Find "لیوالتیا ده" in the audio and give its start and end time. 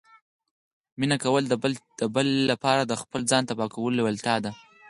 3.97-4.51